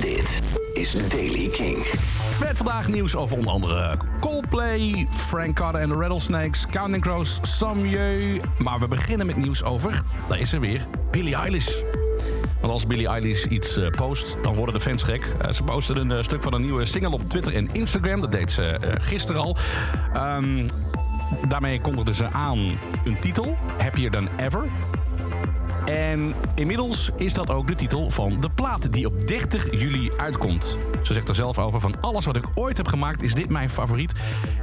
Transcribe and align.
Dit 0.00 0.40
is 0.72 1.08
Daily 1.08 1.48
King. 1.48 1.76
Met 2.40 2.56
vandaag 2.56 2.88
nieuws 2.88 3.16
over 3.16 3.36
onder 3.36 3.52
andere 3.52 3.96
Coldplay, 4.20 5.06
Frank 5.10 5.56
Carter 5.56 5.80
en 5.80 5.88
de 5.88 5.94
Rattlesnakes, 5.94 6.66
Counting 6.70 7.02
Crows, 7.02 7.38
Samjeu. 7.42 8.40
Maar 8.58 8.80
we 8.80 8.88
beginnen 8.88 9.26
met 9.26 9.36
nieuws 9.36 9.62
over, 9.62 10.02
daar 10.28 10.38
is 10.38 10.52
er 10.52 10.60
weer, 10.60 10.86
Billie 11.10 11.34
Eilish. 11.34 11.76
Want 12.60 12.72
als 12.72 12.86
Billie 12.86 13.08
Eilish 13.08 13.44
iets 13.44 13.76
eh, 13.76 13.90
post, 13.90 14.36
dan 14.42 14.54
worden 14.54 14.74
de 14.74 14.80
fans 14.80 15.02
gek. 15.02 15.32
Eh, 15.40 15.52
ze 15.52 15.62
postte 15.62 15.94
een 15.94 16.10
eh, 16.10 16.22
stuk 16.22 16.42
van 16.42 16.54
een 16.54 16.62
nieuwe 16.62 16.84
single 16.84 17.12
op 17.12 17.28
Twitter 17.28 17.54
en 17.54 17.68
Instagram. 17.72 18.20
Dat 18.20 18.32
deed 18.32 18.52
ze 18.52 18.78
gisteren 19.00 19.40
al. 19.40 19.56
Ehm, 20.12 20.68
daarmee 21.48 21.80
kondigde 21.80 22.14
ze 22.14 22.26
aan 22.32 22.58
een 23.04 23.18
titel, 23.20 23.56
Happier 23.78 24.10
Than 24.10 24.28
Ever. 24.36 24.64
En 25.86 26.34
inmiddels 26.54 27.10
is 27.16 27.32
dat 27.32 27.50
ook 27.50 27.68
de 27.68 27.74
titel 27.74 28.10
van 28.10 28.40
de 28.40 28.48
plaat 28.54 28.92
die 28.92 29.06
op 29.06 29.28
30 29.28 29.80
juli 29.80 30.10
uitkomt. 30.16 30.78
Ze 31.02 31.12
zegt 31.12 31.28
er 31.28 31.34
zelf 31.34 31.58
over 31.58 31.80
van 31.80 32.00
alles 32.00 32.24
wat 32.24 32.36
ik 32.36 32.44
ooit 32.54 32.76
heb 32.76 32.86
gemaakt 32.86 33.22
is 33.22 33.34
dit 33.34 33.48
mijn 33.48 33.70
favoriet. 33.70 34.12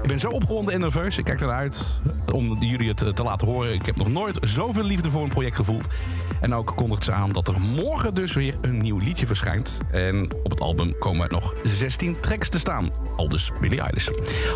Ik 0.02 0.08
ben 0.08 0.20
zo 0.20 0.30
opgewonden 0.30 0.74
en 0.74 0.80
nerveus. 0.80 1.18
Ik 1.18 1.24
kijk 1.24 1.42
ernaar 1.42 1.58
uit 1.58 2.02
om 2.32 2.58
jullie 2.60 2.90
het 2.90 3.02
eh, 3.02 3.10
te 3.10 3.24
laten 3.24 3.48
horen. 3.48 3.74
Ik 3.74 3.86
heb 3.86 3.98
nog 3.98 4.10
nooit 4.10 4.38
zoveel 4.42 4.84
liefde 4.84 5.12
voor 5.12 5.24
een 5.24 5.30
project 5.30 5.56
gevoeld. 5.56 5.88
En 6.42 6.54
ook 6.54 6.74
kondigt 6.76 7.04
ze 7.04 7.12
aan 7.12 7.32
dat 7.32 7.48
er 7.48 7.62
morgen 7.62 8.14
dus 8.14 8.34
weer 8.34 8.58
een 8.62 8.82
nieuw 8.82 8.98
liedje 8.98 9.28
verschijnt. 9.28 9.78
En 9.92 10.30
op 10.44 10.52
het 10.52 10.60
album 10.60 10.98
komen 11.00 11.32
nog 11.32 11.56
16 11.64 12.20
tracks 12.20 12.50
te 12.50 12.60
staan. 12.60 12.90
Al 13.16 13.30
dus 13.30 13.52
Billie 13.60 13.82
Eilish. 13.82 14.10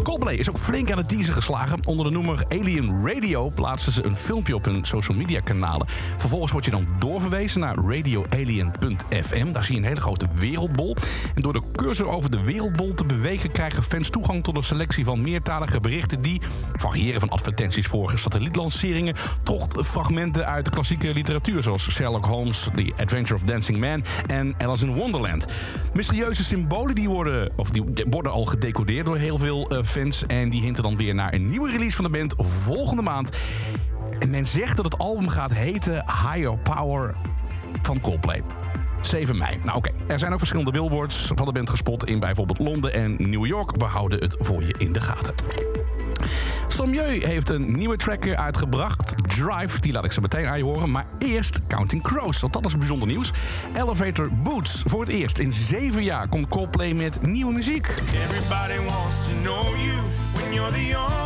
Coldplay 0.04 0.36
is 0.36 0.50
ook 0.50 0.58
flink 0.58 0.92
aan 0.92 0.98
het 0.98 1.10
teaser 1.10 1.34
geslagen. 1.34 1.80
Onder 1.88 2.06
de 2.06 2.12
noemer 2.12 2.44
Alien 2.50 3.08
Radio 3.08 3.50
plaatsen 3.50 3.92
ze 3.92 4.04
een 4.04 4.18
filmpje 4.18 4.56
op 4.56 4.66
hun 4.66 4.86
social 4.86 5.18
media 5.18 5.40
kanalen. 5.40 5.88
Vervolgens 6.18 6.52
word 6.56 6.66
je 6.66 6.72
dan 6.72 6.88
doorverwezen 7.00 7.60
naar 7.60 7.76
radioalien.fm. 7.76 9.52
Daar 9.52 9.64
zie 9.64 9.76
je 9.76 9.82
een 9.82 9.88
hele 9.88 10.02
grote 10.02 10.28
wereldbol. 10.34 10.96
En 11.36 11.42
door 11.42 11.54
de 11.54 11.62
cursor 11.76 12.08
over 12.08 12.32
de 12.32 12.44
wereldbol 12.44 12.94
te 12.94 13.06
bewegen... 13.06 13.52
krijgen 13.52 13.84
fans 13.84 14.10
toegang 14.10 14.44
tot 14.44 14.56
een 14.56 14.64
selectie 14.64 15.06
van 15.06 15.22
meertalige 15.22 15.80
berichten... 15.80 16.22
die 16.22 16.42
variëren 16.74 17.20
van 17.20 17.30
advertenties 17.30 17.88
voor 17.88 18.12
satellietlanceringen... 18.16 19.16
tot 19.44 19.86
fragmenten 19.86 20.46
uit 20.46 20.66
de 20.66 20.72
klassieke 20.72 21.14
literatuur... 21.14 21.64
zoals 21.64 21.92
Sherlock 21.92 22.26
Holmes, 22.26 22.70
The 22.76 22.94
Adventure 22.98 23.36
of 23.36 23.44
Dancing 23.44 23.80
Man 23.80 24.04
en 24.28 24.56
Alice 24.58 24.86
in 24.86 24.94
Wonderland. 24.94 25.46
Mysterieuze 25.94 26.44
symbolen 26.44 26.96
die 26.96 27.10
worden, 27.10 27.52
of 27.56 27.70
die 27.70 27.84
worden 28.10 28.32
al 28.32 28.46
gedecodeerd 28.46 29.06
door 29.06 29.18
heel 29.18 29.38
veel 29.38 29.70
eh, 29.70 29.84
fans... 29.84 30.26
en 30.26 30.50
die 30.50 30.62
hinten 30.62 30.84
dan 30.84 30.98
weer 30.98 31.16
naar 31.16 31.34
een 31.34 31.50
nieuwe 31.50 31.72
release 31.72 31.96
van 31.96 32.06
de 32.06 32.18
band 32.18 32.34
volgende 32.38 33.02
maand... 33.02 33.38
En 34.20 34.30
men 34.30 34.48
zegt 34.48 34.76
dat 34.76 34.86
het 34.86 34.98
album 34.98 35.28
gaat 35.28 35.54
heten 35.54 35.94
Higher 35.94 36.58
Power 36.58 37.16
van 37.82 38.02
Coldplay. 38.02 38.44
7 39.02 39.38
mei. 39.38 39.58
Nou 39.64 39.78
oké, 39.78 39.92
er 40.08 40.20
zijn 40.20 40.32
ook 40.32 40.38
verschillende 40.38 40.72
billboards 40.72 41.32
van 41.36 41.46
de 41.46 41.52
band 41.52 41.70
gespot 41.70 42.06
in 42.06 42.20
bijvoorbeeld 42.20 42.60
Londen 42.60 42.94
en 42.94 43.16
New 43.30 43.46
York. 43.46 43.72
We 43.78 43.86
houden 43.86 44.20
het 44.20 44.36
voor 44.40 44.64
je 44.64 44.76
in 44.78 44.94
de 44.94 45.02
gaten. 45.02 45.34
Sommieu 46.68 47.26
heeft 47.26 47.50
een 47.50 47.78
nieuwe 47.78 47.98
track 47.98 48.28
uitgebracht, 48.28 49.14
Drive. 49.28 49.80
Die 49.80 49.92
laat 49.92 50.06
ik 50.06 50.12
ze 50.12 50.22
meteen 50.22 50.46
aan 50.48 50.58
je 50.58 50.64
horen. 50.64 50.92
Maar 50.92 51.06
eerst 51.20 51.60
Counting 51.68 52.04
Crows, 52.04 52.40
want 52.40 52.54
dat 52.54 52.66
is 52.66 52.78
bijzonder 52.78 53.08
nieuws. 53.08 53.32
Elevator 53.76 54.30
Boots. 54.44 54.84
Voor 54.86 55.00
het 55.00 55.10
eerst 55.10 55.38
in 55.38 55.54
zeven 55.54 56.04
jaar 56.04 56.28
komt 56.28 56.48
Coldplay 56.48 56.94
met 56.94 57.22
nieuwe 57.22 57.54
muziek. 57.54 57.88
Everybody 57.88 58.78
wants 58.78 59.16
to 59.28 59.42
know 59.42 59.64
you 59.64 59.98
when 60.34 60.54
you're 60.54 60.72
the 60.72 60.98
only 60.98 61.25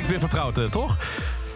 klinkt 0.00 0.20
weer 0.20 0.28
vertrouwd, 0.30 0.58
eh, 0.58 0.64
toch? 0.64 0.96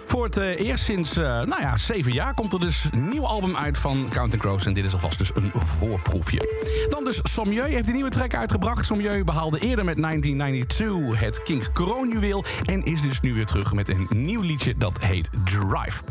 Voor 0.04 0.24
het 0.24 0.36
eh, 0.36 0.60
eerst 0.60 0.84
sinds, 0.84 1.16
eh, 1.16 1.24
nou 1.24 1.60
ja, 1.60 1.76
zeven 1.76 2.12
jaar 2.12 2.34
komt 2.34 2.52
er 2.52 2.60
dus 2.60 2.88
een 2.92 3.08
nieuw 3.08 3.26
album 3.26 3.56
uit 3.56 3.78
van 3.78 4.08
Counting 4.10 4.42
Crows. 4.42 4.66
En 4.66 4.72
dit 4.72 4.84
is 4.84 4.92
alvast 4.92 5.18
dus 5.18 5.30
een 5.34 5.50
voorproefje. 5.54 6.48
Dan 6.90 7.04
dus 7.04 7.20
Sommieu 7.22 7.68
heeft 7.68 7.88
een 7.88 7.94
nieuwe 7.94 8.10
track 8.10 8.34
uitgebracht. 8.34 8.86
Sommieu 8.86 9.24
behaalde 9.24 9.58
eerder 9.58 9.84
met 9.84 9.96
1992 9.96 11.20
het 11.20 11.42
King 11.42 11.72
kroonjuweel. 11.72 12.44
En 12.64 12.84
is 12.84 13.02
dus 13.02 13.20
nu 13.20 13.34
weer 13.34 13.46
terug 13.46 13.72
met 13.72 13.88
een 13.88 14.06
nieuw 14.10 14.42
liedje 14.42 14.74
dat 14.76 15.00
heet 15.00 15.30
Drive. 15.44 16.02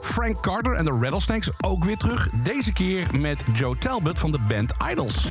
Frank 0.00 0.42
Carter 0.42 0.72
en 0.72 0.84
de 0.84 0.98
Rattlesnakes 1.00 1.50
ook 1.60 1.84
weer 1.84 1.96
terug. 1.96 2.28
Deze 2.42 2.72
keer 2.72 3.06
met 3.18 3.44
Joe 3.52 3.78
Talbot 3.78 4.18
van 4.18 4.30
de 4.30 4.38
band 4.48 4.72
Idols. 4.90 5.28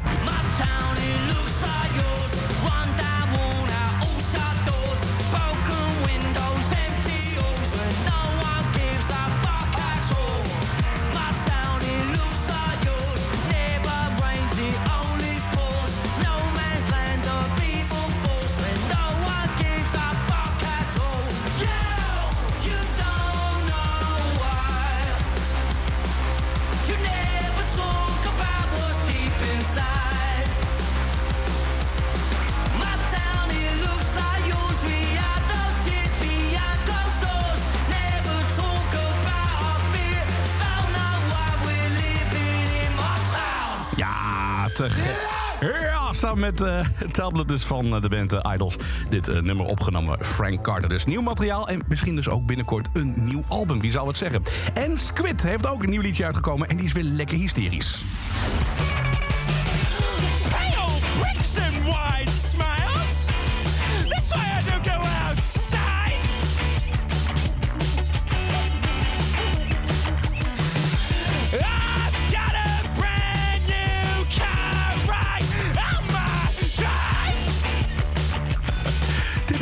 Ja, 45.59 46.13
samen 46.13 46.39
met 46.39 46.61
eh, 46.61 46.79
het 46.93 47.13
tablet 47.13 47.47
dus 47.47 47.63
van 47.63 47.95
eh, 47.95 48.01
de 48.01 48.09
band 48.09 48.33
eh, 48.33 48.51
Idols. 48.53 48.75
Dit 49.09 49.27
nummer 49.27 49.65
opgenomen, 49.65 50.25
Frank 50.25 50.61
Carter. 50.63 50.89
Dus 50.89 51.05
nieuw 51.05 51.21
materiaal 51.21 51.67
en 51.67 51.81
misschien 51.87 52.15
dus 52.15 52.29
ook 52.29 52.45
binnenkort 52.45 52.87
een 52.93 53.13
nieuw 53.15 53.43
album. 53.47 53.81
Wie 53.81 53.91
zou 53.91 54.07
het 54.07 54.17
zeggen? 54.17 54.41
En 54.73 54.97
Squid 54.97 55.43
heeft 55.43 55.67
ook 55.67 55.83
een 55.83 55.89
nieuw 55.89 56.01
liedje 56.01 56.25
uitgekomen 56.25 56.67
en 56.67 56.77
die 56.77 56.85
is 56.85 56.91
weer 56.91 57.03
lekker 57.03 57.37
hysterisch. 57.37 58.03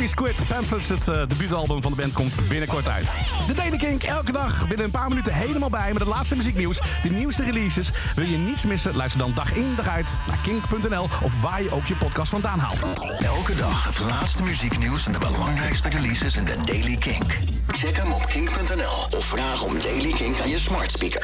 Squid, 0.06 0.48
Pamphlets, 0.48 0.88
het 0.88 1.08
eh, 1.08 1.26
debuutalbum 1.26 1.82
van 1.82 1.90
de 1.90 1.96
band, 1.96 2.12
komt 2.12 2.48
binnenkort 2.48 2.88
uit. 2.88 3.20
De 3.46 3.54
Daily 3.54 3.76
Kink, 3.76 4.02
elke 4.02 4.32
dag 4.32 4.68
binnen 4.68 4.86
een 4.86 4.90
paar 4.92 5.08
minuten 5.08 5.34
helemaal 5.34 5.70
bij... 5.70 5.92
met 5.92 5.98
het 5.98 6.08
laatste 6.08 6.36
muzieknieuws, 6.36 6.80
de 7.02 7.10
nieuwste 7.10 7.44
releases. 7.44 7.90
Wil 8.14 8.24
je 8.24 8.36
niets 8.36 8.64
missen? 8.64 8.96
Luister 8.96 9.20
dan 9.20 9.32
dag 9.34 9.54
in 9.54 9.74
dag 9.76 9.88
uit 9.88 10.10
naar 10.26 10.38
kink.nl... 10.42 11.02
of 11.02 11.42
waar 11.42 11.62
je 11.62 11.70
ook 11.70 11.86
je 11.86 11.94
podcast 11.94 12.30
vandaan 12.30 12.58
haalt. 12.58 12.92
Elke 13.18 13.56
dag 13.56 13.84
het 13.84 13.98
laatste 13.98 14.42
muzieknieuws 14.42 15.06
en 15.06 15.12
de 15.12 15.18
belangrijkste 15.18 15.88
releases 15.88 16.36
in 16.36 16.44
de 16.44 16.56
Daily 16.64 16.96
Kink. 16.96 17.38
Check 17.68 17.96
hem 17.96 18.12
op 18.12 18.26
kink.nl 18.26 19.18
of 19.18 19.24
vraag 19.24 19.62
om 19.62 19.80
Daily 19.80 20.12
Kink 20.12 20.40
aan 20.40 20.48
je 20.48 20.58
smart 20.58 20.90
speaker. 20.90 21.16